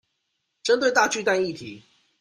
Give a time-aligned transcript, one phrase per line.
[0.63, 1.83] 針對大巨蛋議題